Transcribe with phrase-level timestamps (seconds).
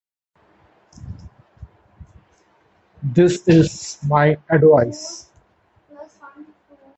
[3.03, 5.29] This is my advice.